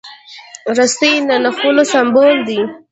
[0.77, 2.59] رسۍ د نښلولو سمبول ده.